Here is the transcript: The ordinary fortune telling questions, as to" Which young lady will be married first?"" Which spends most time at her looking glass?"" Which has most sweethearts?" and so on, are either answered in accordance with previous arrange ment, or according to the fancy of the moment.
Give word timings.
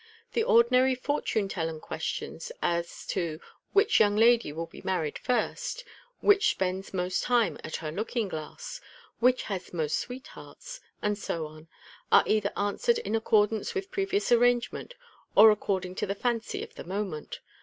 The 0.33 0.41
ordinary 0.41 0.95
fortune 0.95 1.47
telling 1.47 1.79
questions, 1.79 2.51
as 2.59 3.05
to" 3.09 3.39
Which 3.73 3.99
young 3.99 4.15
lady 4.15 4.51
will 4.51 4.65
be 4.65 4.81
married 4.81 5.19
first?"" 5.19 5.83
Which 6.21 6.49
spends 6.49 6.91
most 6.91 7.21
time 7.21 7.59
at 7.63 7.75
her 7.75 7.91
looking 7.91 8.27
glass?"" 8.27 8.81
Which 9.19 9.43
has 9.43 9.73
most 9.75 9.99
sweethearts?" 9.99 10.81
and 11.03 11.19
so 11.19 11.45
on, 11.45 11.67
are 12.11 12.23
either 12.25 12.51
answered 12.57 12.97
in 12.97 13.15
accordance 13.15 13.75
with 13.75 13.91
previous 13.91 14.31
arrange 14.31 14.71
ment, 14.71 14.95
or 15.35 15.51
according 15.51 15.93
to 15.97 16.07
the 16.07 16.15
fancy 16.15 16.63
of 16.63 16.73
the 16.73 16.83
moment. 16.83 17.39